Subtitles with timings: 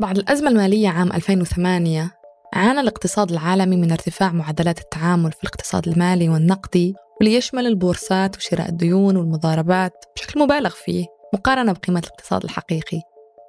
[0.00, 2.10] بعد الأزمة المالية عام 2008
[2.54, 8.68] عانى الاقتصاد العالمي من ارتفاع معدلات التعامل في الاقتصاد المالي والنقدي واللي يشمل البورصات وشراء
[8.68, 13.00] الديون والمضاربات بشكل مبالغ فيه مقارنة بقيمة الاقتصاد الحقيقي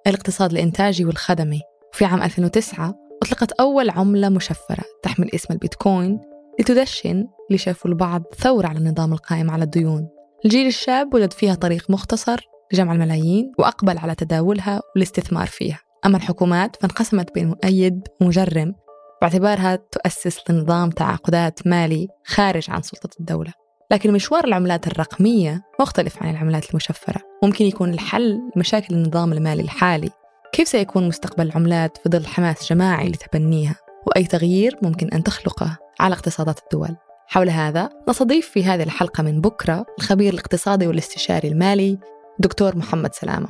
[0.08, 1.62] الاقتصاد الإنتاجي والخدمي.
[1.94, 6.20] وفي عام 2009 أطلقت أول عملة مشفرة تحمل اسم البيتكوين
[6.60, 10.08] لتدشن اللي شافوا البعض ثورة على النظام القائم على الديون.
[10.46, 15.87] الجيل الشاب وجد فيها طريق مختصر لجمع الملايين وأقبل على تداولها والاستثمار فيها.
[16.06, 18.76] أما الحكومات فانقسمت بين مؤيد ومجرم
[19.22, 23.54] باعتبارها تؤسس لنظام تعاقدات مالي خارج عن سلطة الدولة.
[23.92, 27.22] لكن مشوار العملات الرقمية مختلف عن العملات المشفرة.
[27.44, 30.10] ممكن يكون الحل لمشاكل النظام المالي الحالي.
[30.54, 33.76] كيف سيكون مستقبل العملات في ظل حماس جماعي لتبنيها؟
[34.08, 36.96] وأي تغيير ممكن أن تخلقه على اقتصادات الدول؟
[37.28, 41.98] حول هذا نستضيف في هذه الحلقة من بكرة الخبير الاقتصادي والاستشاري المالي
[42.40, 43.50] دكتور محمد سلامة.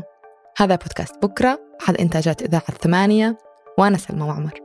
[0.59, 3.37] هذا بودكاست بكرة أحد إنتاجات إذاعة الثمانية
[3.77, 4.59] وأنا سلمى وعمر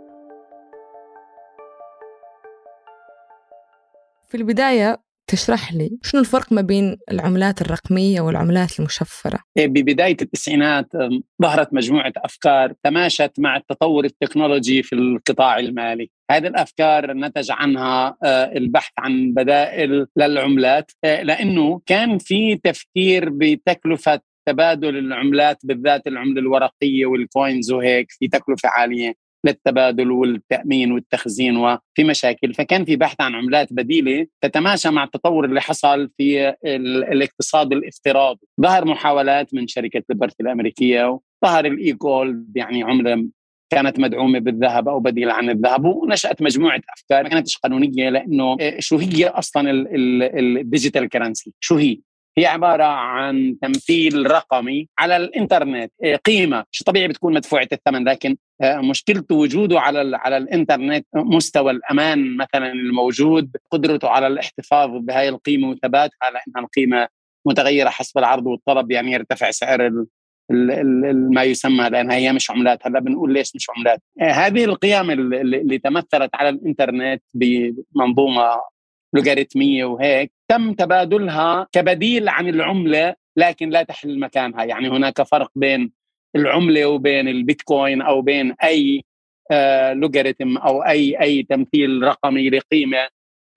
[4.29, 10.87] في البداية تشرح لي شنو الفرق ما بين العملات الرقمية والعملات المشفرة؟ إيه، ببداية التسعينات
[11.43, 18.17] ظهرت مجموعة أفكار تماشت مع التطور التكنولوجي في القطاع المالي هذه الأفكار نتج عنها
[18.57, 27.25] البحث عن بدائل للعملات لأنه كان في تفكير بتكلفة تبادل العملات بالذات العملة الورقية وال
[27.25, 29.15] coins وهيك في تكلفة عالية
[29.47, 32.55] للتبادل والتأمين والتخزين وفي مشاكل.
[32.55, 36.55] فكان في بحث عن عملات بديلة تتماشى مع التطور اللي حصل في
[37.13, 38.47] الاقتصاد الافتراضي.
[38.61, 43.29] ظهر محاولات من شركة ليبرتي الأمريكية ظهر ال e-gold يعني عملة
[43.73, 48.97] كانت مدعومة بالذهب أو بديلة عن الذهب ونشأت مجموعة أفكار ما كانتش قانونية لأنه شو
[48.97, 49.71] هي أصلا
[50.61, 51.99] ال digital currency شو هي؟
[52.39, 55.93] هي عبارة عن تمثيل رقمي على الإنترنت.
[56.05, 56.65] إيه، قيمة.
[56.73, 62.73] مش طبيعي بتكون مدفوعة الثمن لكن آه، مشكلة وجوده على على الإنترنت مستوى الأمان مثلا
[62.73, 67.09] الموجود قدرته على الاحتفاظ بهاي القيمة وثباتها لأنها القيمة
[67.47, 70.05] متغيرة حسب العرض والطلب يعني يرتفع سعر
[71.15, 72.87] ما يسمى لأنها هي مش عملات.
[72.87, 78.72] هلا بنقول ليش مش عملات؟ آه، هذه القيم اللي تمثلت على الإنترنت بمنظومة
[79.13, 84.65] لوغاريتمية وهيك تم تبادلها كبديل عن العملة لكن لا تحل مكانها.
[84.65, 85.93] يعني هناك فرق بين
[86.37, 89.05] العملة وبين البيتكوين أو بين أي
[89.93, 93.09] لوغاريتم آه، أو أي أي تمثيل رقمي لقيمة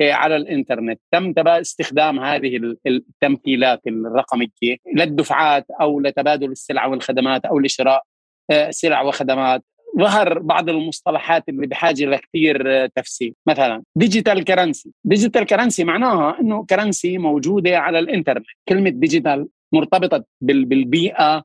[0.01, 0.99] آه، على الإنترنت.
[1.11, 8.03] تم استخدام هذه التمثيلات الرقمية للدفعات أو لتبادل السلع والخدمات أو لشراء
[8.51, 9.63] آه، سلع وخدمات.
[9.99, 13.33] ظهر بعض المصطلحات اللي بحاجة لكثير تفسير.
[13.47, 18.45] مثلا digital currency digital currency معناها إنه currency موجودة على الإنترنت.
[18.69, 21.43] كلمة digital مرتبطة بالبيئة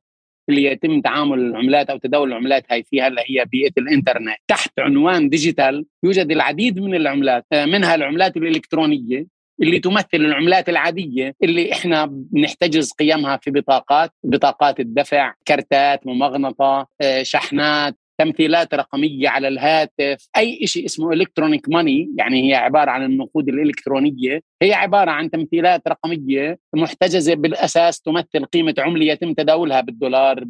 [0.48, 4.36] اللي يتم تعامل العملات أو تداول العملات هاي فيها اللي هي بيئة الإنترنت.
[4.48, 9.26] تحت عنوان digital يوجد العديد من العملات منها العملات الإلكترونية
[9.62, 17.22] اللي تمثل العملات العادية اللي إحنا بنحتجز قيمها في بطاقات بطاقات الدفع كرتات ممغنطة آه،
[17.22, 23.48] شحنات تمثيلات رقمية على الهاتف أي شيء اسمه electronic money يعني هي عبارة عن النقود
[23.48, 30.44] الإلكترونية هي عبارة عن تمثيلات رقمية محتجزة بالأساس تمثل قيمة عملة يتم تداولها بالدولار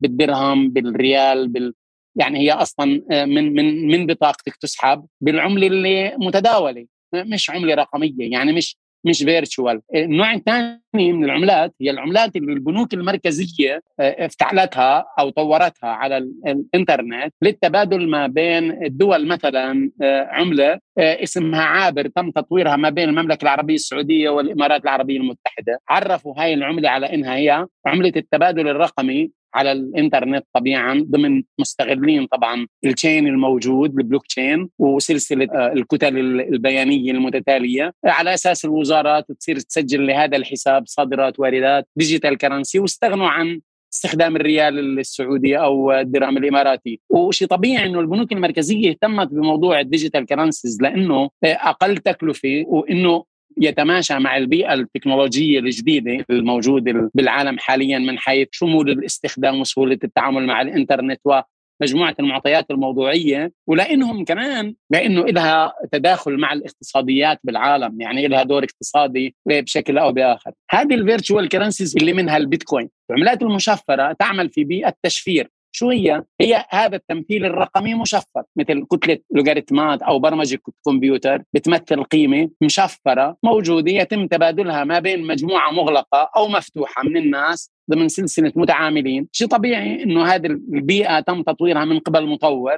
[0.00, 1.74] بالدرهم بالريال بال
[2.16, 8.30] يعني هي أصلا آه، من من من بطاقتك تسحب بالعملة اللي متداولة مش عملة رقمية
[8.32, 15.04] يعني مش مش virtual النوع الثاني من العملات هي العملات اللي البنوك المركزية آه، افتعلتها
[15.18, 22.06] أو طورتها على الإنترنت للتبادل ما بين الدول مثلا آه، عملة اسمها عابر.
[22.06, 25.78] تم تطويرها ما بين المملكة العربية السعودية والإمارات العربية المتحدة.
[25.88, 32.66] عرفوا هاي العملة على إنها هي عملة التبادل الرقمي على الإنترنت طبعا ضمن مستغلين طبعا
[32.84, 37.92] ال chain الموجود البلوك تشين وسلسلة آه، الكتل البيانية المتتالية.
[38.04, 43.60] على أساس الوزارات تصير تسجل لهذا الحساب صادرات واردات digital currency واستغنوا عن
[43.92, 47.00] استخدام الريال السعودي أو الدرهم الإماراتي.
[47.10, 53.24] وشيء طبيعي إنه البنوك المركزية اهتمت بموضوع ال digital currencies لأنه أقل تكلفة وإنه
[53.60, 60.60] يتماشى مع البيئة التكنولوجية الجديدة الموجودة بالعالم حاليا من حيث شمول الاستخدام وسهولة التعامل مع
[60.60, 68.64] الإنترنت ومجموعة المعطيات الموضوعية ولأنهم كمان لأنه لها تداخل مع الاقتصاديات بالعالم يعني لها دور
[68.64, 70.52] اقتصادي بشكل أو بآخر.
[70.70, 72.88] هذه ال virtual currencies اللي منها البيتكوين.
[73.10, 75.50] العملات المشفرة تعمل في بيئة تشفير.
[75.78, 82.50] شو هي؟ هي هذا التمثيل الرقمي مشفر مثل كتلة لوغاريتمات أو برمجة كمبيوتر بتمثل قيمة
[82.62, 89.28] مشفرة موجودة يتم تبادلها ما بين مجموعة مغلقة أو مفتوحة من الناس ضمن سلسلة متعاملين،
[89.32, 92.76] شيء طبيعي إنه هذه البيئة تم تطويرها من قبل مطور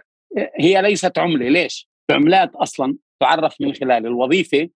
[0.61, 4.69] هي ليست عملة، ليش؟ العملات أصلا تعرف من خلال الوظيفة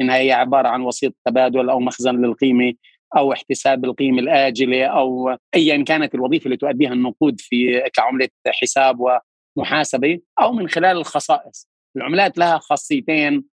[0.00, 2.72] إنها هي عبارة عن وسيط تبادل أو مخزن للقيمة
[3.16, 9.20] أو احتساب القيمه الآجلة أو ايا كانت الوظيفة اللي تؤديها النقود في كعملة حساب
[9.56, 11.68] ومحاسبة أو من خلال الخصائص.
[11.96, 13.44] العملات لها خاصيتين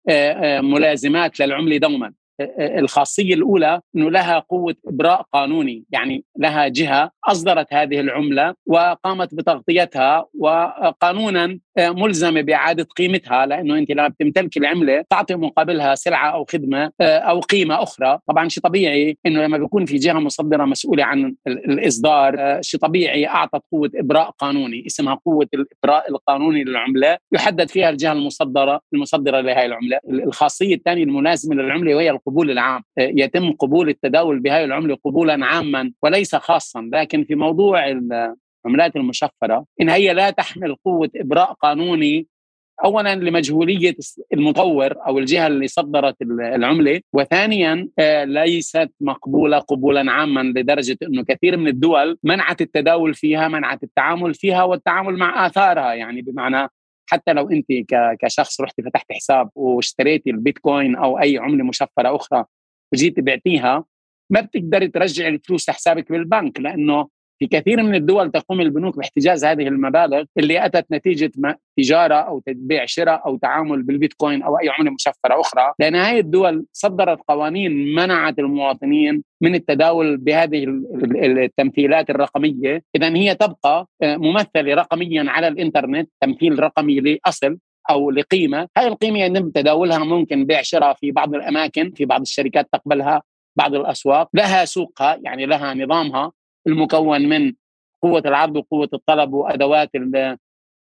[0.62, 2.14] ملازمات للعملة دوما.
[2.60, 10.26] الخاصية الأولى إنه لها قوة إبراء قانوني يعني لها جهة أصدرت هذه العملة وقامت بتغطيتها
[10.40, 17.40] وقانونا ملزمه بإعادة قيمتها لأنه أنت لما بتمتلك العملة تعطي مقابلها سلعة أو خدمة أو
[17.40, 22.80] قيمة أخرى، طبعا شيء طبيعي إنه لما بيكون في جهة مصدرة مسؤولة عن الإصدار شيء
[22.80, 27.18] طبيعي أعطت قوة إبراء قانوني اسمها قوة الإبراء القانوني للعملة.
[27.32, 33.52] يحدد فيها الجهة المصدرة المصدرة لهذه العملة، الخاصية الثانية الملازمة للعملة وهي القبول العام، يتم
[33.52, 40.14] قبول التداول بهذه العملة قبولا عاما وليس خاصا، لكن في موضوع العملات المشفرة إن هي
[40.14, 42.28] لا تحمل قوة إبراء قانوني
[42.86, 43.96] اولا لمجهولية
[44.34, 47.90] المطور أو الجهة اللي صدرت العملة وثانيا
[48.26, 54.64] ليست مقبولة قبولا عاما لدرجة إنه كثير من الدول منعت التداول فيها منعت التعامل فيها
[54.64, 56.70] والتعامل مع آثارها يعني بمعنى
[57.08, 57.66] حتى لو انت
[58.22, 62.46] كشخص رحتي فتحت حساب واشتريتي البيتكوين أو أي عملة مشفرة أخرى
[62.94, 63.86] وجيتي بعتيها
[64.30, 67.10] ما بتقدري ترجعي الفلوس لحسابك بالبنك لأنه
[67.40, 71.32] في كثير من الدول تقوم البنوك باحتجاز هذه المبالغ اللي أتت نتيجة
[71.78, 76.66] تجارة أو بيع شراء أو تعامل بالبيتكوين أو أي عملة مشفره أخرى، لأن هذه الدول
[76.74, 80.66] صدرت قوانين منعت المواطنين من التداول بهذه
[81.16, 87.58] التمثيلات الرقمية، اذا هي تبقى آه، ممثلة رقميا على الإنترنت، تمثيل رقمي لأصل
[87.90, 92.68] أو لقيمة، هذه القيمة يتم تداولها ممكن بيع شراء في بعض الأماكن، في بعض الشركات
[92.72, 93.22] تقبلها
[93.58, 96.32] بعض الأسواق، لها سوقها يعني لها نظامها.
[96.68, 97.54] المكون من
[98.02, 99.90] قوة العرض وقوة الطلب وأدوات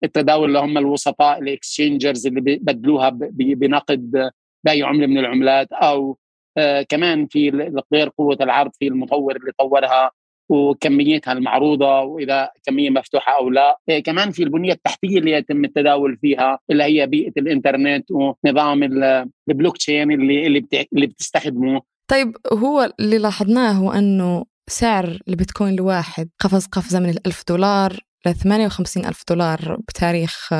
[0.03, 4.31] التداول اللي هم الوسطاء الاكسشينجرز اللي بيبدلوها بنقد
[4.65, 6.17] بأي عملة من العملات أو
[6.57, 7.49] آه كمان في
[7.93, 10.11] غير قوة العرض في المطور اللي طورها
[10.49, 13.79] وكميتها المعروضة وإذا كمية مفتوحة أو لا.
[13.89, 18.83] آه كمان في البنية التحتية اللي يتم التداول فيها اللي هي بيئة الإنترنت ونظام
[19.49, 20.47] البلوك تشين اللي,
[20.93, 21.81] اللي بتستخدمه.
[22.07, 28.33] طيب هو اللي لاحظناه هو أنه سعر البيتكوين الواحد قفز قفزة من الألف دولار ل
[28.33, 30.53] 58 ألف دولار بتاريخ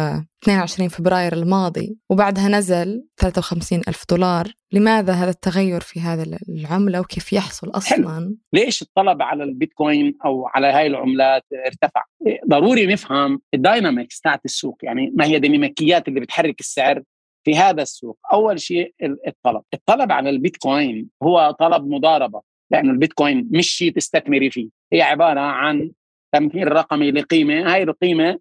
[0.44, 4.54] 22 فبراير الماضي وبعدها نزل 53 ألف دولار.
[4.72, 8.38] لماذا هذا التغير في هذا العملة وكيف يحصل أصلا؟ حلو.
[8.54, 12.04] ليش الطلب على البيتكوين أو على هاي العملات ارتفع؟
[12.50, 17.04] ضروري نفهم ال dynamics تاعت السوق يعني ما هي الديناميكيات اللي بتحرك السعر
[17.46, 18.18] في هذا السوق.
[18.34, 18.94] أول شيء
[19.28, 19.62] الطلب.
[19.74, 22.42] الطلب على البيتكوين هو طلب مضاربة.
[22.72, 24.70] لأنه البيتكوين مش شيء تستثمري فيه.
[24.94, 25.92] هي عبارة عن
[26.34, 28.40] تمثيل رقمي لقيمة هاي القيمة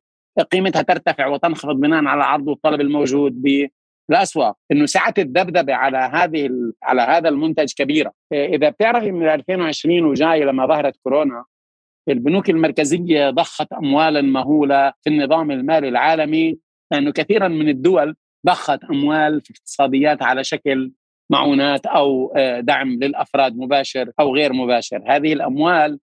[0.51, 3.43] قيمتها ترتفع وتنخفض بناء على العرض والطلب الموجود
[4.09, 6.51] بالاسواق إنه سعه الذبذبه على هذه
[6.83, 8.13] على هذا المنتج كبيرة.
[8.33, 11.45] إذا بتعرفي من 2020 وجاي لما ظهرت كورونا
[12.09, 16.59] البنوك المركزية ضخت اموالا مهولة في النظام المالي العالمي
[16.93, 18.17] لأنه كثيرا من الدول
[18.47, 20.93] ضخت أموال في اقتصاديات على شكل
[21.33, 25.99] معونات أو آه، دعم للأفراد مباشر أو غير مباشر، هذه الأموال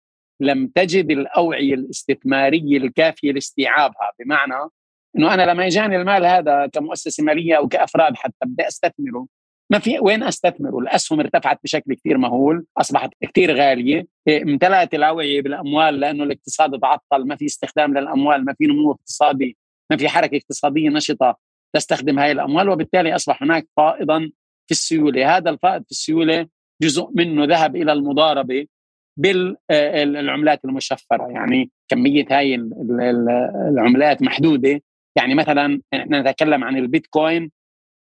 [0.42, 4.70] لم تجد الأوعية الاستثمارية الكافية لاستيعابها، بمعنى
[5.18, 9.28] إنه أنا لما اجاني المال هذا كمؤسسة مالية أو كأفراد حتى بدي أستثمره
[9.72, 15.42] ما في وين أستثمره؟ الأسهم ارتفعت بشكل كثير مهول، أصبحت كثير غالية، إيه، امتلأت الأوعية
[15.42, 19.58] بالأموال لأنه الاقتصاد تعطل، ما في استخدام للأموال، ما في نمو اقتصادي،
[19.92, 21.38] ما في حركة اقتصادية نشطة
[21.76, 24.32] تستخدم هاي الأموال وبالتالي أصبح هناك فائضا
[24.66, 25.38] في السيولة.
[25.38, 26.48] هذا الفائض في السيولة
[26.82, 28.68] جزء منه ذهب إلى المضاربة
[29.18, 31.28] بالعملات المشفرة.
[31.30, 32.56] يعني كمية هاي
[33.70, 34.82] العملات محدودة.
[35.16, 37.52] يعني مثلا نتكلم عن البيتكوين.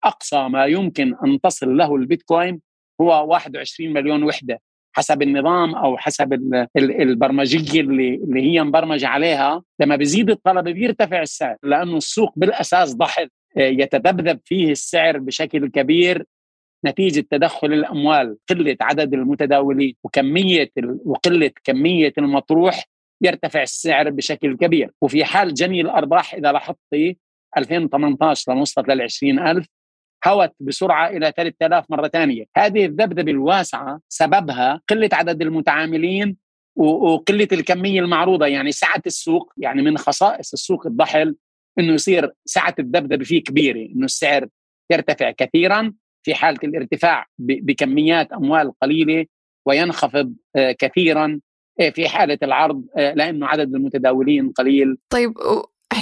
[0.04, 2.62] أقصى ما يمكن أن تصل له البيتكوين
[3.02, 4.62] هو 21 مليون وحدة.
[4.96, 6.34] حسب النظام أو حسب
[6.78, 13.30] البرمجية اللي اللي هي مبرمجة عليها لما بيزيد الطلب بيرتفع السعر لأنه السوق بالأساس ضحل
[13.58, 16.26] يتذبذب فيه السعر بشكل كبير.
[16.86, 20.72] نتيجة تدخل الأموال قلة عدد المتداولين وكمية
[21.06, 22.86] وقلة كمية المطروح
[23.22, 24.92] يرتفع السعر بشكل كبير.
[25.02, 27.18] وفي حال جني الأرباح إذا لاحظتي
[27.58, 29.66] 2018 لما وصلت لل 20000
[30.28, 36.38] هوت بسرعة إلى 3000 مرة ثانية، هذه الذبذبة الواسعة سببها قلة عدد المتعاملين
[36.76, 38.46] وقلة الكمية المعروضة.
[38.48, 41.36] يعني سعة السوق يعني من خصائص السوق الضحل
[41.80, 44.48] إنه يصير سعة الذبذبة فيه كبيرة إنه السعر
[44.92, 45.94] يرتفع كثيرا.
[46.24, 49.26] في حالة الارتفاع بكميات أموال قليلة
[49.66, 51.40] وينخفض آه، كثيرا
[51.80, 54.98] آه، في حالة العرض آه، لأنه عدد المتداولين قليل.
[55.10, 55.34] طيب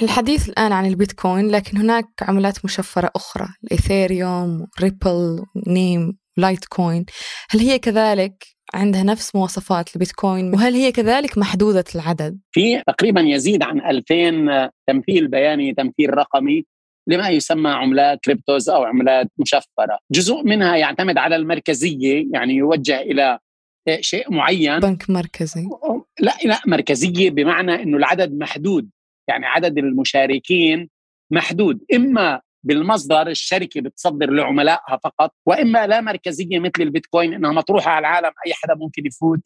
[0.02, 7.06] الحديث الآن عن البيتكوين لكن هناك عملات مشفرة أخرى الإيثيريوم ريبل نيم لايتكوين
[7.50, 8.34] هل هي كذلك
[8.74, 15.28] عندها نفس مواصفات البيتكوين؟ وهل هي كذلك محدودة العدد؟ في تقريبا يزيد عن 2000 تمثيل
[15.28, 16.66] بياني تمثيل رقمي.
[17.10, 23.40] لما يسمى عملات كريبتوز أو عملات مشفرة، جزء منها يعتمد على المركزية يعني يوجه إلى
[24.00, 24.80] شيء معين.
[24.80, 25.70] بنك مركزي.
[26.20, 28.90] لا لا مركزية بمعنى إنه العدد محدود.
[29.28, 30.90] يعني عدد المشاركين
[31.32, 31.80] محدود.
[31.94, 38.32] إما بالمصدر الشركة بتصدر لعملائها فقط وإما لا مركزية مثل البيتكوين إنها مطروحة على العالم
[38.48, 39.40] أي حدا ممكن يفوت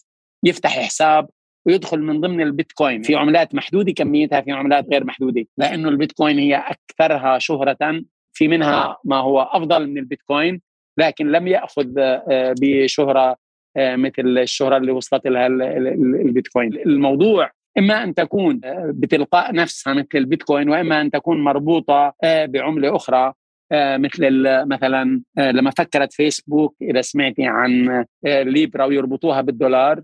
[0.44, 1.30] يفتح حساب.
[1.66, 3.02] ويدخل من ضمن البيتكوين.
[3.02, 5.46] في عملات محدودة كميتها في عملات غير محدودة.
[5.58, 8.02] لأنه البيتكوين هي أكثرها شهرة
[8.34, 10.62] في منها ما هو أفضل من البيتكوين
[10.98, 13.36] لكن لم يأخذ آه، بشهرة
[13.78, 16.74] آه، مثل الشهرة اللي وصلت لها البيتكوين.
[16.74, 22.96] الموضوع إما أن تكون آه، بتلقاء نفسها مثل البيتكوين وإما أن تكون مربوطة آه، بعملة
[22.96, 23.34] أخرى
[23.72, 30.02] آه، مثل مثلا لما فكرت فيسبوك إذا سمعتي عن ليبرا ويربطوها بالدولار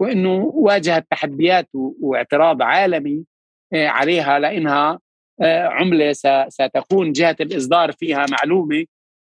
[0.00, 3.24] وإنه واجهت تحديات واعتراض عالمي
[3.74, 5.00] عليها لإنها
[5.42, 6.12] عملة
[6.48, 8.84] ستكون جهة الإصدار فيها معلومة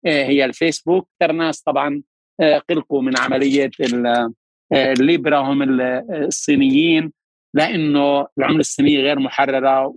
[0.06, 1.08] هي الفيسبوك.
[1.22, 2.02] أكثر ناس طبعا
[2.68, 3.70] قلقوا من عملية
[4.72, 5.80] الليبرا هم
[6.12, 7.12] الصينيين
[7.54, 9.94] لإنه العملة الصينية غير محررة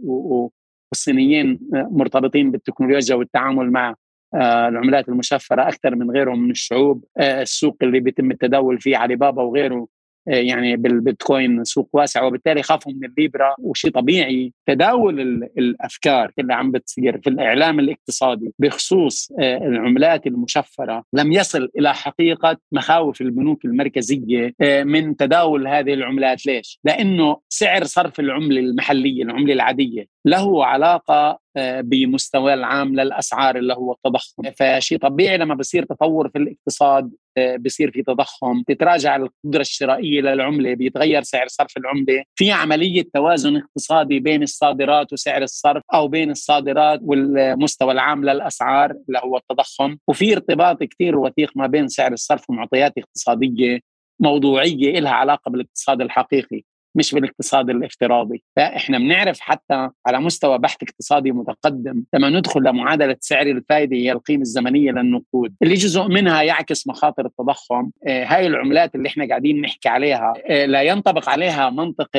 [0.92, 3.96] والصينيين مرتبطين بالتكنولوجيا والتعامل مع
[4.36, 9.16] آه، العملات المشفرة أكثر من غيرهم من الشعوب آه، السوق اللي بيتم التداول فيه علي
[9.16, 9.76] بابا وغيره.
[9.76, 9.88] آه،
[10.28, 15.20] يعني بالبيتكوين سوق واسع وبالتالي خافوا من الليبرا وشيء طبيعي تداول
[15.58, 22.58] الأفكار اللي عم بتصير في الإعلام الاقتصادي بخصوص آه، العملات المشفرة لم يصل إلى حقيقة
[22.72, 29.54] مخاوف البنوك المركزية آه، من تداول هذه العملات ليش؟ لأنه سعر صرف العملة المحلية العملة
[29.54, 31.40] العادية له علاقة
[31.80, 34.44] بمستوى العام للأسعار اللي هو التضخم.
[34.58, 37.12] فشيء طبيعي لما بصير تطور في الاقتصاد
[37.60, 42.24] بصير في تضخم تتراجع القدرة الشرائية للعملة بيتغير سعر صرف العملة.
[42.36, 49.20] في عملية توازن اقتصادي بين الصادرات وسعر الصرف أو بين الصادرات والمستوى العام للأسعار اللي
[49.24, 49.98] هو التضخم.
[50.08, 53.80] وفي ارتباط كثير وثيق ما بين سعر الصرف ومعطيات اقتصادية
[54.20, 56.64] موضوعية لها علاقة بالاقتصاد الحقيقي.
[56.96, 58.44] مش بالاقتصاد الافتراضي.
[58.56, 64.42] فإحنا بنعرف حتى على مستوى بحث اقتصادي متقدم لما ندخل لمعادلة سعر الفائده هي القيمة
[64.42, 65.56] الزمنية للنقود.
[65.64, 67.92] اللي جزء منها يعكس مخاطر التضخم.
[68.08, 72.10] آه هاي العملات اللي إحنا قاعدين نحكي عليها آه لا ينطبق عليها منطق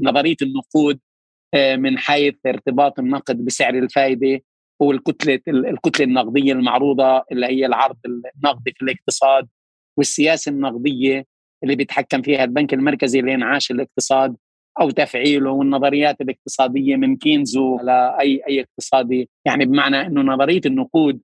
[0.00, 0.98] نظرية النقود
[1.54, 4.40] آه من حيث ارتباط النقد بسعر الفائده
[4.80, 9.48] والكتلة الكتلة النقدية المعروضة اللي هي العرض النقدي في الاقتصاد
[9.96, 11.31] والسياسة النقدية.
[11.62, 14.36] اللي بيتحكم فيها البنك المركزي لإنعاش الاقتصاد
[14.80, 19.30] أو تفعيله والنظريات الاقتصادية من كينزو لاي أي اقتصادي.
[19.44, 21.20] يعني بمعنى إنه نظرية النقود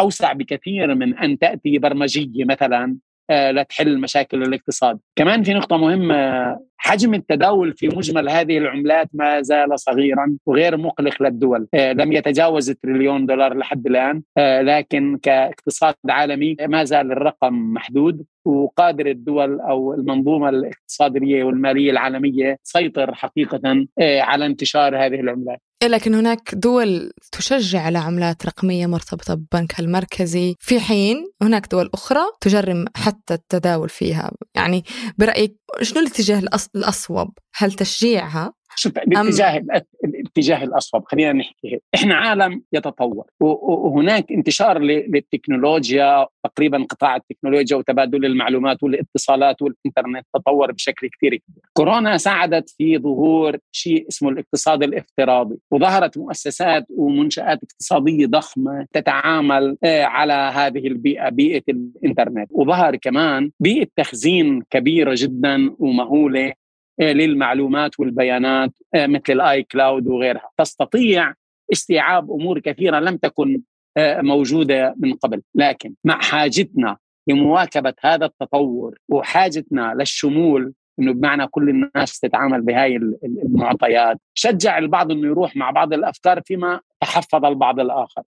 [0.00, 2.96] أوسع بكثير من أن تأتي برمجية مثلا
[3.30, 4.98] آه، لتحل مشاكل الاقتصاد.
[5.16, 11.22] كمان في نقطة مهمة حجم التداول في مجمل هذه العملات ما زال صغيرا وغير مقلق
[11.22, 11.68] للدول.
[11.74, 14.22] آه، لم يتجاوز تريليون دولار لحد الآن.
[14.38, 22.56] آه، لكن كاقتصاد عالمي ما زال الرقم محدود وقادر الدول أو المنظومة الاقتصادية والمالية العالمية
[22.64, 25.58] تسيطر حقيقه على انتشار هذه العملات.
[25.84, 30.54] لكن هناك دول تشجع على عملات رقمية مرتبطة ببنكها المركزي.
[30.60, 34.30] في حين هناك دول أخرى تجرم حتى التداول فيها.
[34.54, 34.82] يعني
[35.18, 36.42] برأيك شنو الاتجاه
[36.74, 39.62] الأصوب؟ هل تشجيعها شوف الاتجاه
[40.04, 48.82] الاتجاه الاصوب خلينا نحكي إحنا عالم يتطور وهناك انتشار للتكنولوجيا تقريبا قطاع التكنولوجيا وتبادل المعلومات
[48.82, 51.62] والاتصالات والإنترنت تطور بشكل كثير كبير.
[51.72, 60.04] كورونا ساعدت في ظهور شيء اسمه الاقتصاد الافتراضي وظهرت مؤسسات ومنشآت اقتصادية ضخمة تتعامل آه،
[60.04, 62.48] على هذه البيئة بيئة الإنترنت.
[62.50, 66.54] وظهر كمان بيئة تخزين كبيرة جدا ومهولة آه،
[67.00, 70.50] للمعلومات والبيانات آه، مثل الآي كلاود وغيرها.
[70.58, 71.34] تستطيع
[71.72, 73.60] استيعاب أمور كثيرة لم تكن
[73.96, 75.42] آه، موجودة من قبل.
[75.54, 76.96] لكن مع حاجتنا
[77.28, 85.26] لمواكبة هذا التطور وحاجتنا للشمول إنه بمعنى كل الناس تتعامل بهاي المعطيات شجع البعض إنه
[85.26, 88.22] يروح مع بعض الأفكار فيما تحفظ البعض الآخر.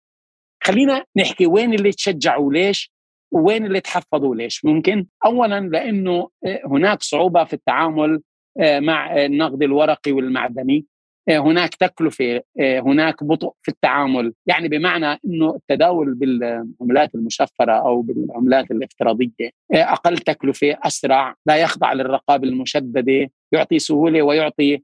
[0.65, 2.93] خلينا نحكي وين اللي تشجعوا ليش
[3.33, 6.29] وين اللي تحفظوا ليش ممكن؟ اولا لأنه
[6.65, 8.23] هناك صعوبة في التعامل
[8.61, 10.85] مع النقد الورقي والمعدني.
[11.29, 14.35] هناك تكلفة هناك بطء في التعامل.
[14.47, 22.49] يعني بمعنى إنه التداول بالعملات المشفرة أو بالعملات الافتراضية أقل تكلفة أسرع لا يخضع للرقابة
[22.49, 24.83] المشددة يعطي سهولة ويعطي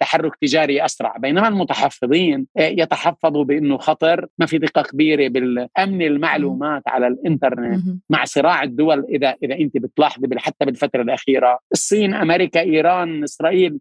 [0.00, 1.16] تحرك تجاري أسرع.
[1.16, 8.62] بينما المتحفظين يتحفظوا بأنه خطر ما في ثقة كبيرة بالأمن المعلومات على الإنترنت مع صراع
[8.62, 11.58] الدول إذا إذا أنت بتلاحظي حتى بالفترة الأخيرة.
[11.72, 13.78] الصين أمريكا إيران إسرائيل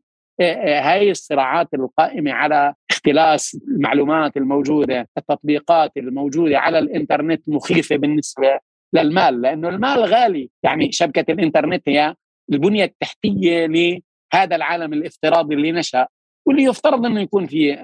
[0.62, 8.60] هاي الصراعات القائمة على اختلاس المعلومات الموجودة التطبيقات الموجودة على الإنترنت مخيفة بالنسبة
[8.94, 9.42] للمال.
[9.42, 10.50] لأنه المال غالي.
[10.64, 12.16] يعني شبكة الإنترنت هي
[12.52, 13.68] البنية التحتية
[14.34, 16.08] لهذا العالم الافتراضي اللي نشأ
[16.46, 17.76] واللي يفترض إنه يكون في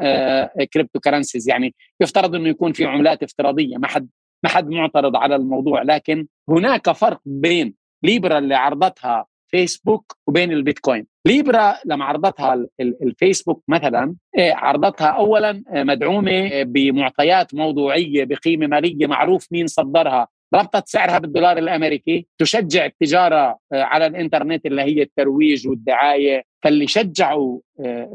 [0.74, 3.78] cryptocurrencies يعني يفترض إنه يكون في عملات افتراضية.
[3.78, 4.10] ما حد
[4.44, 5.82] ما حد معترض على الموضوع.
[5.82, 7.74] لكن هناك فرق بين
[8.04, 11.08] ليبرا اللي عرضتها فيسبوك وبين البيتكوين.
[11.28, 19.08] ليبرا لما عرضتها الفيسبوك مثلا إيه، عرضتها اولا إيه، مدعومة إيه، بمعطيات موضوعية بقيمة مالية
[19.08, 20.28] معروف مين صدرها.
[20.54, 26.44] ربطت سعرها بالدولار الأمريكي تشجع التجارة على الإنترنت اللي هي الترويج والدعاية.
[26.64, 27.60] فاللي شجعوا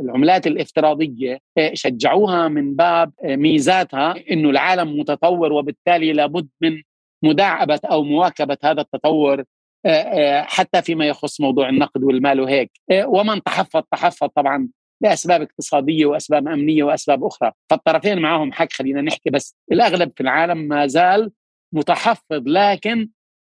[0.00, 1.38] العملات الافتراضية
[1.72, 6.82] شجعوها من باب ميزاتها إنه العالم متطور وبالتالي لابد من
[7.22, 9.44] مداعبة أو مواكبة هذا التطور
[9.86, 12.70] آه، آه، حتى فيما يخص موضوع النقد والمال وهيك.
[12.90, 14.68] آه، ومن تحفظ تحفظ طبعا
[15.00, 17.52] لاسباب اقتصادية وأسباب أمنية وأسباب أخرى.
[17.70, 21.30] فالطرفين معهم حق خلينا نحكي بس الأغلب في العالم ما زال
[21.72, 23.08] متحفظ لكن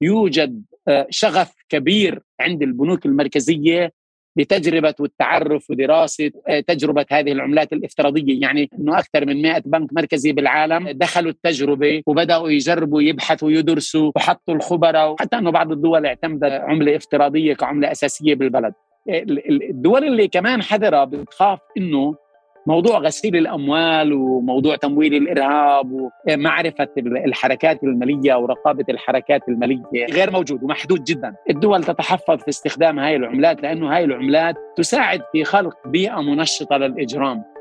[0.02, 0.62] يوجد
[1.10, 3.92] شغف كبير عند البنوك المركزية
[4.36, 6.30] لتجربة والتعرف ودراسة
[6.66, 8.40] تجربة هذه العملات الافتراضية.
[8.40, 14.54] يعني أنه أكثر من 100 بنك مركزي بالعالم دخلوا التجربة وبدأوا يجربوا يبحثوا يدرسوا وحطوا
[14.54, 18.74] الخبراء وحتى أنه بعض الدول اعتمدت عملة افتراضية كعملة أساسية بالبلد.
[19.70, 22.16] الدول اللي كمان حذرة بتخاف أنه
[22.66, 31.04] موضوع غسيل الأموال وموضوع تمويل الإرهاب ومعرفه الحركات المالية ورقابة الحركات المالية غير موجود ومحدود
[31.04, 36.76] جدا، الدول تتحفظ في استخدام هاي العملات لأنه هاي العملات تساعد في خلق بيئة منشطة
[36.76, 37.53] للإجرام.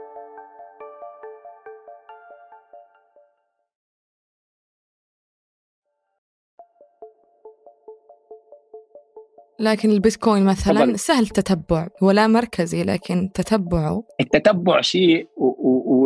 [9.64, 10.96] لكن البيتكوين مثلا طبعا.
[10.96, 14.04] سهل تتبع ولا مركزي لكن تتبعه.
[14.22, 15.28] التتبع شيء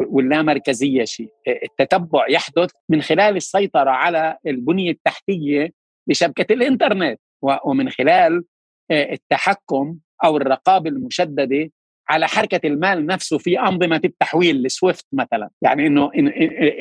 [0.10, 1.30] واللا مركزية شيء.
[1.48, 5.74] التتبع يحدث من خلال السيطرة على البنية التحتية
[6.08, 8.43] لشبكة الإنترنت ومن خلال
[8.91, 11.72] آه، التحكم أو الرقابة المشددة
[12.10, 15.50] على حركة المال نفسه في أنظمة التحويل السويفت مثلا.
[15.62, 16.12] يعني أنه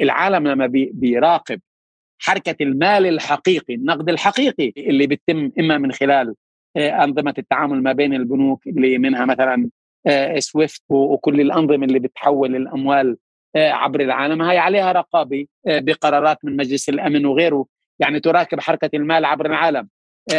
[0.02, 1.60] العالم لما بيراقب
[2.18, 6.34] حركة المال الحقيقي النقد الحقيقي اللي بيتم إما من خلال
[6.76, 9.70] أنظمة التعامل ما بين البنوك اللي منها مثلا
[10.38, 13.16] سويفت آه، وكل الأنظمة اللي بتحول الأموال
[13.56, 14.42] آه، عبر العالم.
[14.42, 17.66] هاي عليها رقابة بقرارات من مجلس الأمن وغيره.
[17.98, 19.78] يعني تراقب حركة المال عبر العالم.
[19.78, 19.88] آه،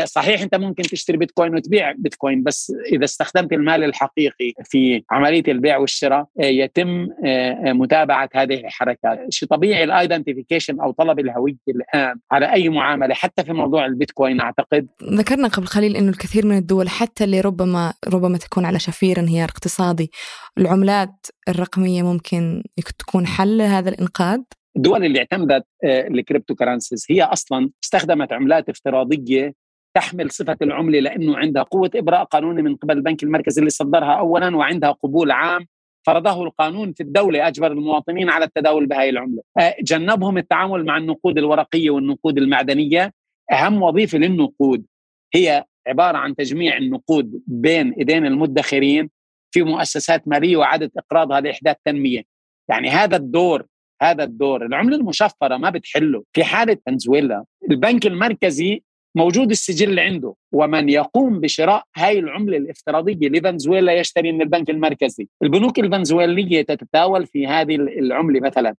[0.06, 5.78] صحيح انت ممكن تشتري بيتكوين وتبيع بيتكوين بس إذا استخدمت المال الحقيقي في عملية البيع
[5.78, 12.20] والشراء آه، يتم آه، متابعة هذه الحركات، شيء طبيعي ال identification أو طلب الهوية الان
[12.32, 16.90] على أي معاملة حتى في موضوع البيتكوين أعتقد ذكرنا قبل قليل إنه الكثير من الدول
[16.90, 20.12] حتى اللي ربما ربما تكون على شفير انهيار اقتصادي،
[20.58, 22.64] العملات الرقمية ممكن
[23.00, 24.40] تكون حل لهذا الإنقاذ؟
[24.78, 29.54] الدول اللي اعتمدت ال cryptocurrencies هي أصلا استخدمت عملات افتراضية
[29.98, 34.56] تحمل صفة العملة لأنه عندها قوة إبراء قانوني من قبل البنك المركزي اللي صدرها أولا
[34.56, 35.68] وعندها قبول عام
[36.08, 39.42] فرضه القانون في الدولة أجبر المواطنين على التداول بهذه العملة.
[39.60, 43.14] آه، جنبهم التعامل مع النقود الورقية والنقود المعدنية.
[43.52, 44.86] أهم وظيفة للنقود
[45.34, 49.10] هي عبارة عن تجميع النقود بين إيدين المدخرين
[49.52, 52.24] في مؤسسات مالية وإعادة إقراضها لإحداث تنمية.
[52.70, 53.66] يعني هذا الدور
[54.02, 56.24] هذا الدور العملة المشفرة ما بتحله.
[56.34, 58.84] في حالة فنزويلا البنك المركزي
[59.16, 60.34] موجود السجل عنده.
[60.52, 65.28] ومن يقوم بشراء هاي العملة الافتراضية لفنزويلا يشتري من البنك المركزي.
[65.44, 68.76] البنوك الفنزويلية تتداول في هذه العملة مثلا.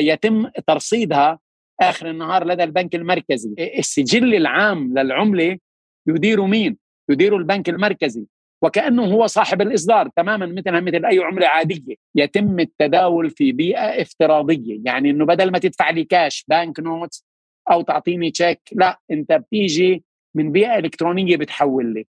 [0.00, 1.38] يتم ترصيدها
[1.80, 3.54] آخر النهار لدى البنك المركزي.
[3.78, 5.58] السجل العام للعملة
[6.06, 6.76] يدير مين؟
[7.08, 8.24] يدير البنك المركزي.
[8.62, 11.94] وكأنه هو صاحب الإصدار تماما مثلها مثل أي عملة عادية.
[12.14, 14.80] يتم التداول في بيئة افتراضية.
[14.84, 17.24] يعني إنه بدل ما تدفع لي cash banknotes
[17.70, 22.06] أو تعطيني تشيك لا أنت بتيجي من بيئة إلكترونية بتحول لي.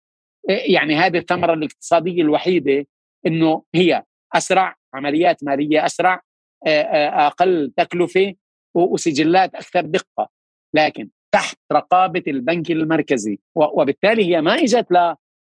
[0.49, 2.85] إيه، يعني هذه الثمرة الاقتصادية الوحيدة
[3.25, 6.21] إنه هي أسرع عمليات مالية أسرع
[6.67, 8.33] أقل تكلفة
[8.75, 10.29] وسجلات أكثر دقة
[10.73, 13.39] لكن تحت رقابة البنك المركزي.
[13.55, 14.87] وبالتالي هي ما إجت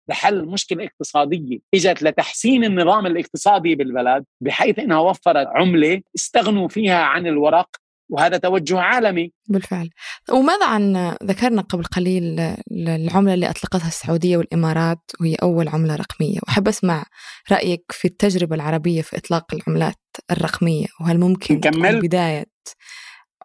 [0.09, 7.27] لحل مشكلة اقتصادية إجت لتحسين النظام الاقتصادي بالبلد بحيث إنها وفرت عملة استغنوا فيها عن
[7.27, 7.69] الورق
[8.09, 9.33] وهذا توجه عالمي.
[9.49, 9.91] بالفعل.
[10.33, 12.41] وماذا عن ذكرنا قبل قليل
[12.71, 17.05] العملة اللي أطلقتها السعودية والإمارات وهي أول عملة رقمية وأحب أسمع
[17.53, 19.97] رأيك في التجربة العربية في إطلاق العملات
[20.31, 22.47] الرقمية وهل ممكن نكمل؟ بداية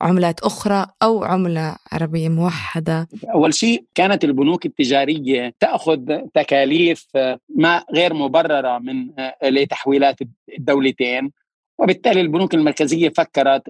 [0.02, 6.00] عملات أخرى أو عملة عربية موحدة؟ أول شيء كانت البنوك التجارية تأخذ
[6.34, 7.08] تكاليف
[7.56, 9.10] ما غير مبررة من
[9.44, 10.16] لتحويلات
[10.58, 11.32] الدولتين
[11.80, 13.64] وبالتالي البنوك المركزية فكرت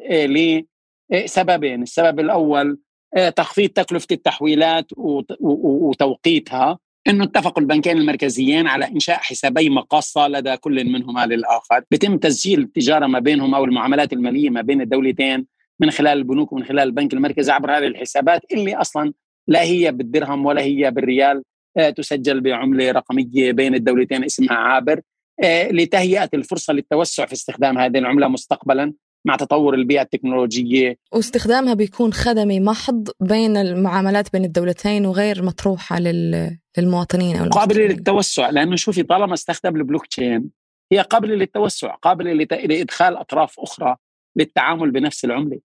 [1.11, 2.77] لسببين السبب الأول
[3.35, 4.85] تخفيض تكلفة التحويلات
[5.39, 12.59] وتوقيتها إنه اتفقوا البنكين المركزيين على إنشاء حسابي مقاصه لدى كل منهما للآخر، بتم تسجيل
[12.59, 15.45] التجارة ما بينهم أو المعاملات المالية ما بين الدولتين
[15.79, 19.13] من خلال البنوك ومن خلال البنك المركزي عبر هذه الحسابات اللي أصلا
[19.47, 21.43] لا هي بالدرهم ولا هي بالريال
[21.77, 25.01] آه، تسجل بعملة رقمية بين الدولتين اسمها عابر
[25.43, 28.93] آه، لتهيئة الفرصة للتوسع في استخدام هذه العملة مستقبلا.
[29.25, 30.97] مع تطور البيئة التكنولوجية.
[31.13, 35.99] واستخدامها بيكون خدمي محض بين المعاملات بين الدولتين وغير مطروحة
[36.77, 40.49] للمواطنين أو قابلة للتوسع لأنه شوفي طالما استخدم البلوك تشين
[40.91, 43.95] هي قابلة للتوسع قابلة لإدخال أطراف أخرى
[44.35, 45.59] للتعامل بنفس العملة.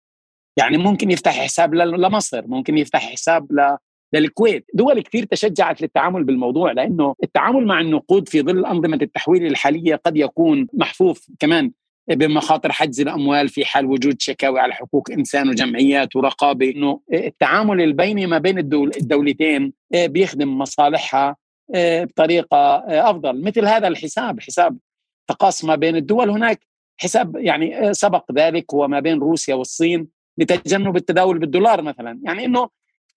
[0.57, 3.77] يعني ممكن يفتح حساب لمصر ممكن يفتح حساب ل
[4.13, 4.67] للكويت.
[4.75, 10.17] دول كثير تشجعت للتعامل بالموضوع لأنه التعامل مع النقود في ظل أنظمة التحويل الحالية قد
[10.17, 11.73] يكون محفوف كمان.
[12.11, 18.27] بمخاطر حجز الأموال في حال وجود شكاوي على حقوق إنسان وجمعيات ورقابة إنه التعامل البيني
[18.27, 21.37] ما بين الدول الدولتين بيخدم مصالحها
[21.75, 22.77] بطريقة
[23.11, 23.45] أفضل.
[23.45, 24.79] مثل هذا الحساب حساب
[25.27, 26.31] تقاص ما بين الدول.
[26.31, 26.61] هناك
[26.97, 32.21] حساب يعني آه، سبق ذلك هو ما بين روسيا والصين لتجنب التداول بالدولار مثلا.
[32.23, 32.61] يعني إنه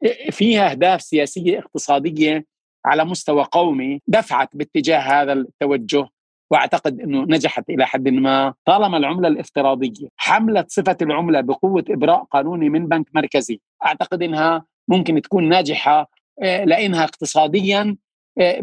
[0.05, 2.45] آه، فيها أهداف سياسية اقتصادية
[2.85, 6.07] على مستوى قومي دفعت باتجاه هذا التوجه
[6.51, 12.69] وأعتقد إنه نجحت إلى حد ما طالما العملة الافتراضية حملت صفة العملة بقوة إبراء قانوني
[12.69, 16.11] من بنك مركزي أعتقد إنها ممكن تكون ناجحة
[16.43, 17.95] آه، لأنها اقتصاديا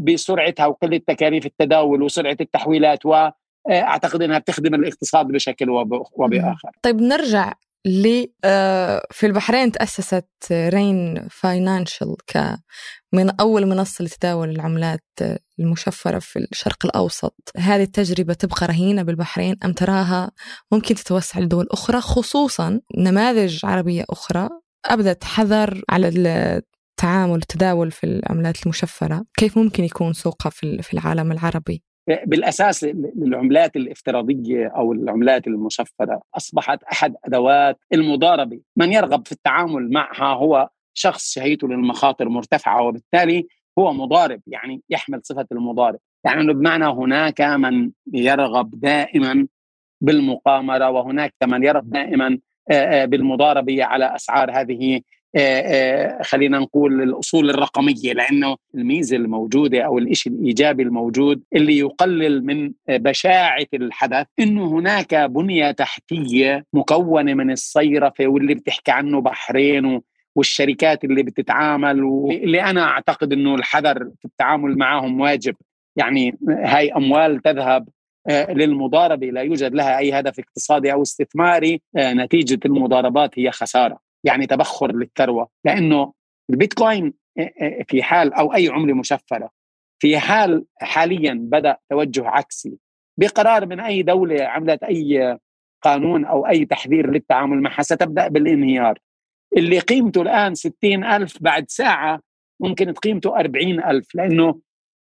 [0.00, 3.28] بسرعتها وقلة تكاليف التداول وسرعة التحويلات و
[3.70, 6.70] أعتقد إنها بتخدم الاقتصاد بشكل وبآخر.
[6.82, 7.52] طيب نرجع
[7.88, 12.16] ل آه، في البحرين تأسست رين فاينانشال
[13.12, 15.04] من أول منصة لتداول العملات
[15.60, 20.30] المشفرة في الشرق الأوسط، هذه التجربة تبقى رهينة بالبحرين أم تراها
[20.72, 24.48] ممكن تتوسع لدول أخرى خصوصا نماذج عربية أخرى
[24.86, 31.87] أبدت حذر على التعامل التداول في العملات المشفرة، كيف ممكن يكون سوقها في العالم العربي؟
[32.08, 32.84] بالأساس
[33.22, 40.68] العملات الافتراضية أو العملات المشفرة أصبحت أحد أدوات المضاربة، من يرغب في التعامل معها هو
[40.94, 43.46] شخص شهيته للمخاطر مرتفعة وبالتالي
[43.78, 49.46] هو مضارب يعني يحمل صفة المضارب، يعني بمعنى هناك من يرغب دائما
[50.00, 52.38] بالمقامرة وهناك من يرغب دائما
[53.04, 55.00] بالمضاربة على أسعار هذه
[56.22, 63.66] خلينا نقول الأصول الرقمية لأنه الميزة الموجودة أو الشيء الإيجابي الموجود اللي يقلل من بشاعة
[63.74, 70.00] الحدث إنه هناك بنية تحتية مكونة من الصيرفة واللي بتحكي عنه بحرين
[70.36, 75.54] والشركات اللي بتتعامل واللي أنا أعتقد إنه الحذر في التعامل معهم واجب.
[75.96, 77.88] يعني هاي أموال تذهب
[78.28, 84.07] آه، للمضاربة لا يوجد لها أي هدف اقتصادي أو استثماري نتيجة المضاربات هي خسارة.
[84.24, 85.48] يعني تبخر للثروة.
[85.64, 86.12] لأنه
[86.50, 87.14] البيتكوين
[87.88, 89.50] في حال أو أي عملة مشفرة
[90.02, 92.78] في حال حاليا بدأ توجه عكسي.
[93.18, 95.38] بقرار من أي دولة عملت أي
[95.82, 98.98] قانون أو أي تحذير للتعامل معها ستبدأ بالانهيار.
[99.56, 102.20] اللي قيمته الآن ستين ألف بعد ساعة
[102.60, 104.60] ممكن قيمته أربعين ألف لأنه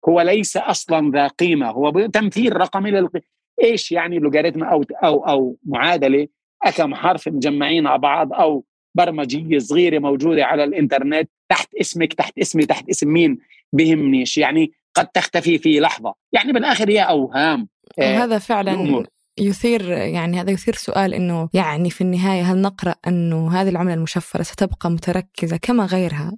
[0.09, 3.25] هو ليس أصلا ذا قيمة هو تمثيل رقمي للقيمه
[3.63, 6.29] إيش يعني لوغاريتم أو أو أو معادلة؟
[6.77, 8.65] كم حرف مجمعين على بعض أو
[8.95, 13.39] برمجية صغيرة موجودة على الإنترنت تحت اسمك تحت اسمي تحت اسم مين
[13.73, 14.39] بهمنيش.
[14.39, 16.15] يعني قد تختفي في لحظة.
[16.33, 19.07] يعني بالآخر هي أوهام وهذا فعلا الأمور.
[19.39, 24.43] يثير يعني هذا يثير سؤال إنه يعني في النهاية هل نقرأ إنه هذه العملة المشفرة
[24.43, 26.37] ستبقى متركزة كما غيرها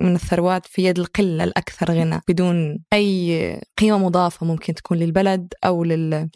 [0.00, 5.84] من الثروات في يد القلة الأكثر غنى بدون أي قيمة مضافة ممكن تكون للبلد أو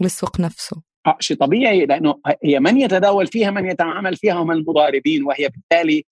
[0.01, 5.25] للسوق نفسه؟ آه شيء طبيعي لأنه هي من يتداول فيها من يتعامل فيها هم المضاربين
[5.25, 6.05] وهي بالتالي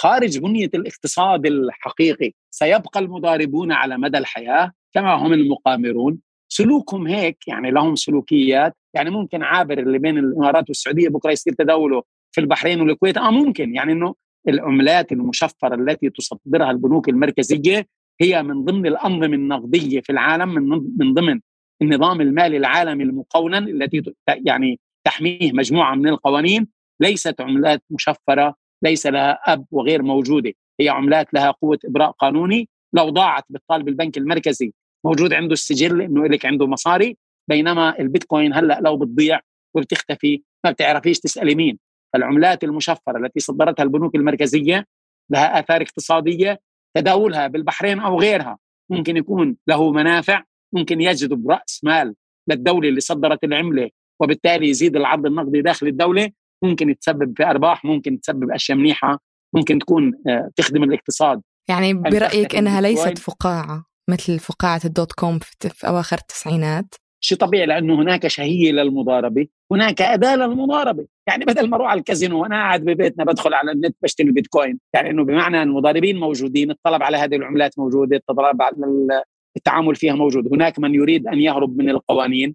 [0.00, 2.32] خارج بنية الاقتصاد الحقيقي.
[2.50, 6.18] سيبقى المضاربون على مدى الحياة كما هم المقامرون.
[6.48, 8.76] سلوكهم هيك يعني لهم سلوكيات.
[8.94, 13.18] يعني ممكن عابر اللي بين الإمارات والسعودية بكرة يصير تداوله في البحرين والكويت.
[13.18, 13.74] آه ممكن.
[13.74, 14.14] يعني إنه
[14.48, 17.86] العملات المشفرة التي تصدرها البنوك المركزية
[18.20, 21.40] هي من ضمن الأنظمة النقدية في العالم من من ضمن
[21.82, 26.68] النظام المالي العالمي المقونن التي يعني تحميه مجموعة من القوانين
[27.00, 30.52] ليست عملات مشفرة ليس لها أب وغير موجودة.
[30.80, 32.68] هي عملات لها قوة إبراء قانوني.
[32.92, 34.72] لو ضاعت بالطالب البنك المركزي
[35.04, 37.16] موجود عنده السجل إنه لك عنده مصاري
[37.48, 39.40] بينما البيتكوين هلأ لو بتضيع
[39.74, 41.78] وبتختفي ما بتعرفيش تسألي مين.
[42.12, 44.86] فالعملات المشفرة التي صدرتها البنوك المركزية
[45.30, 46.60] لها آثار اقتصادية
[46.96, 48.58] تداولها بالبحرين أو غيرها.
[48.90, 52.14] ممكن يكون له منافع ممكن يجذب راس مال
[52.48, 56.30] للدوله اللي صدرت العملة وبالتالي يزيد العرض النقدي داخل الدولة.
[56.64, 59.18] ممكن يتسبب في أرباح ممكن تسبب أشياء منيحة
[59.54, 61.40] ممكن تكون آه، تخدم الاقتصاد.
[61.68, 67.94] يعني برأيك إنها ليست فقاعة مثل فقاعة الدوت كوم في أواخر التسعينات؟ شيء طبيعي لأنه
[67.94, 73.24] هناك شهية للمضاربة، هناك أداة للمضاربة، يعني بدل ما أروح على الكازينو وأنا قاعد ببيتنا
[73.24, 78.16] بدخل على النت بشتري البيتكوين، يعني إنه بمعنى المضاربين موجودين، الطلب على هذه العملات موجودة،
[78.16, 78.74] الطلب على
[79.58, 82.54] التعامل فيها موجود، هناك من يريد أن يهرب من القوانين،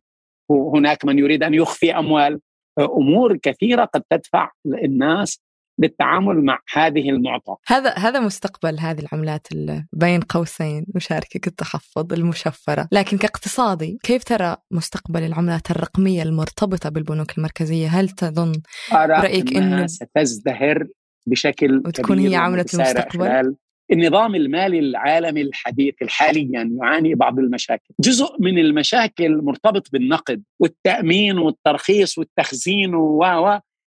[0.50, 2.40] وهناك من يريد أن يخفي أموال،
[2.80, 5.42] أمور كثيرة قد تدفع الناس
[5.80, 7.56] للتعامل مع هذه المعطى.
[7.68, 9.48] هذا هذا مستقبل هذه العملات
[9.94, 12.88] بين قوسين مشاركة التحفظ المشفرة.
[12.92, 18.54] لكن كاقتصادي كيف ترى مستقبل العملات الرقمية المرتبطة بالبنوك المركزية؟ هل تظن
[18.94, 20.88] رأيك أنه ستزدهر
[21.28, 23.56] بشكل وتكون هي عملة المستقبل؟
[23.92, 27.94] النظام المالي العالمي الحديث حاليا يعاني بعض المشاكل.
[28.00, 33.24] جزء من المشاكل مرتبط بالنقد والتأمين والترخيص والتخزين و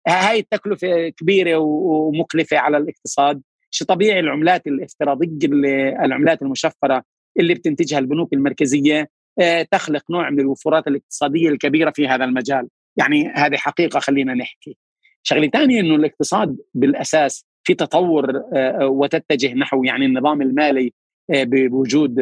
[0.07, 3.41] هاي التكلفة كبيرة ومكلفة على الاقتصاد.
[3.71, 7.03] شيء طبيعي العملات الافتراضية اللي العملات المشفرة
[7.39, 12.67] اللي بتنتجها البنوك المركزية آه، تخلق نوع من الوفرات الاقتصادية الكبيرة في هذا المجال.
[12.97, 14.77] يعني هذه حقيقة خلينا نحكي.
[15.23, 20.93] شغلة ثانية إنه الاقتصاد بالأساس في تطور آه، وتتجه نحو يعني النظام المالي
[21.29, 22.19] آه، بوجود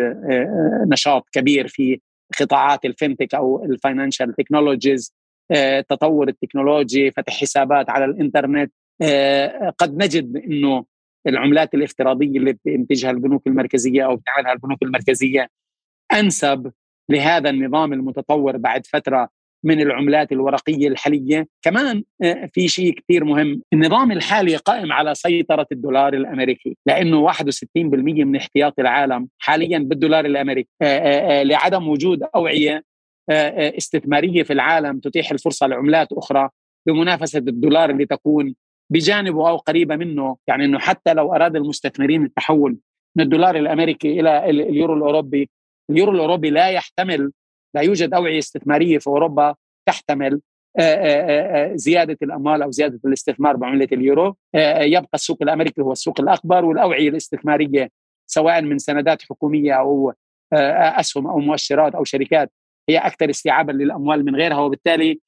[0.87, 1.99] نشاط كبير في
[2.39, 5.13] قطاعات ال fintech أو ال financial technologies
[5.51, 10.85] التطور آه، التكنولوجي فتح حسابات على الإنترنت آه، قد نجد إنه
[11.27, 15.47] العملات الافتراضية اللي بتنتجها البنوك المركزية أو بتعملها البنوك المركزية
[16.13, 16.71] أنسب
[17.09, 19.29] لهذا النظام المتطور بعد فترة
[19.63, 25.67] من العملات الورقية الحاليه، كمان آه، في شيء كثير مهم، النظام الحالي قائم على سيطرة
[25.71, 30.69] الدولار الأمريكي، لأنه 61% من احتياط العالم حاليا بالدولار الأمريكي،
[31.43, 32.83] لعدم وجود أوعية
[33.29, 36.49] آه، آه، استثمارية في العالم تتيح الفرصة لعملات أخرى
[36.87, 38.55] بمنافسة الدولار اللي تكون
[38.91, 40.37] بجانبه أو قريبة منه.
[40.47, 42.77] يعني إنه حتى لو أراد المستثمرين التحول
[43.17, 45.49] من الدولار الأمريكي إلى اليورو الأوروبي
[45.89, 47.31] اليورو الأوروبي لا يحتمل
[47.75, 49.55] لا يوجد أوعية استثمارية في أوروبا
[49.85, 50.41] تحتمل
[51.75, 54.35] زيادة الأموال أو زيادة الاستثمار بعملة اليورو.
[54.79, 57.89] يبقى السوق الأمريكي هو السوق الأكبر والأوعية الاستثمارية
[58.27, 60.13] سواء من سندات حكومية أو
[60.53, 62.51] أسهم أو مؤشرات أو شركات
[62.89, 65.19] هي أكثر استيعابا للأموال من غيرها وبالتالي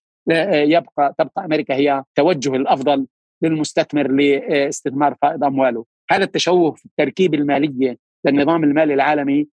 [0.51, 3.07] يبقى تبقى أمريكا هي التوجه الأفضل
[3.41, 5.85] للمستثمر لاستثمار فائض أمواله.
[6.11, 9.47] هذا التشوه في التركيب المالية للنظام المالي العالمي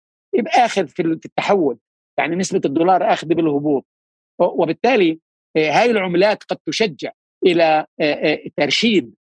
[0.57, 1.79] اخذ في التحول.
[2.18, 3.87] يعني نسبة الدولار أخذ بالهبوط.
[4.38, 5.18] وبالتالي
[5.57, 7.11] آه، هاي العملات قد تشجع
[7.46, 7.87] إلى
[8.57, 9.14] ترشيد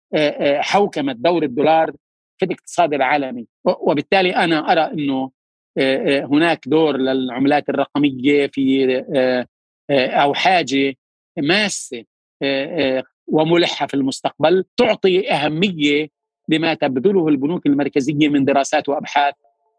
[0.61, 1.93] حوكمة دور الدولار
[2.39, 3.47] في الاقتصاد العالمي.
[3.65, 5.31] وبالتالي أنا أرى إنه
[5.79, 9.47] آه، آه، هناك دور للعملات الرقمية في آه،
[10.07, 10.95] أو حاجة
[11.39, 12.05] ماسة
[13.27, 16.09] وملحة في المستقبل تعطي أهمية
[16.49, 19.35] لما تبذله البنوك المركزية من دراسات وأبحاث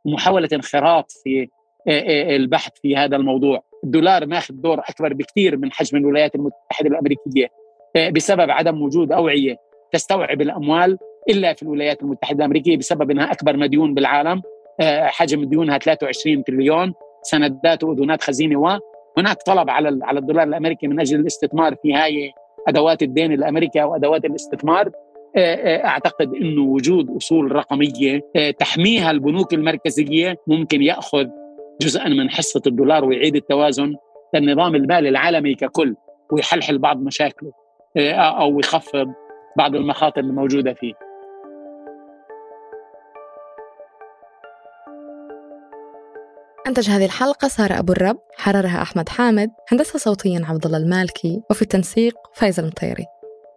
[0.06, 1.48] ومحاوله انخراط في
[1.88, 3.64] البحث في هذا الموضوع.
[3.84, 7.48] الدولار ماخذ دور أكبر بكثير من حجم الولايات المتحدة الأمريكية.
[8.12, 9.56] بسبب عدم وجود أوعية
[9.92, 10.98] تستوعب الأموال
[11.30, 14.42] إلا في الولايات المتحدة الأمريكية بسبب إنها أكبر مديون بالعالم.
[15.02, 16.94] حجم ديونها 23 تريليون
[17.24, 22.32] سندات واذونات خزينة وهناك طلب على على الدولار الأمريكي من أجل الاستثمار في هاي
[22.68, 24.92] أدوات الدين الأمريكي أو أدوات الاستثمار.
[25.38, 28.22] أعتقد إنه وجود أصول رقمية.
[28.60, 31.28] تحميها البنوك المركزية ممكن يأخذ
[31.82, 33.94] جزءا من حصة الدولار ويعيد التوازن
[34.34, 35.96] للنظام المالي العالمي ككل
[36.32, 37.52] ويحلحل بعض مشاكله
[38.18, 39.08] أو يخفض
[39.58, 40.94] بعض المخاطر الموجودة فيه.
[46.68, 51.62] أنتج هذه الحلقة سارة أبو الرب حررها أحمد حامد هندسة صوتيا عبد الله المالكي وفي
[51.62, 53.06] التنسيق فايز المطيري.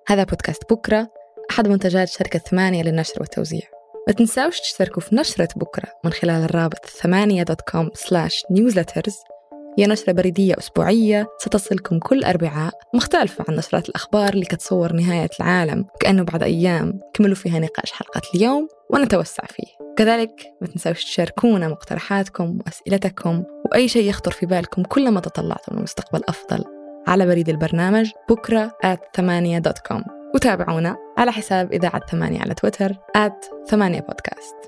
[0.09, 1.09] هذا بودكاست بكرة
[1.51, 3.78] أحد منتجات شركة ثمانية للنشر والتوزيع.
[4.09, 9.15] ما تنساوش تشتركوا في نشرة بكرة من خلال الرابط ثمانية dot com slash newsletters
[9.79, 15.85] هي نشرة بريدية أسبوعية ستصلكم كل أربعاء مختلفة عن نشرات الأخبار اللي كتصور نهاية العالم
[16.01, 19.95] كأنه بعد أيام كملوا فيها نقاش حلقة اليوم ونتوسع فيه.
[19.97, 26.65] كذلك ما تنساوش تشاركونا مقترحاتكم وأسئلتكم وأي شيء يخطر في بالكم كلما تطلعتم لمستقبل أفضل
[27.07, 34.01] على بريد البرنامج بكرة at 8.com وتابعونا على حساب إذاعة ثمانية على تويتر at ثمانية
[34.01, 34.68] بودكاست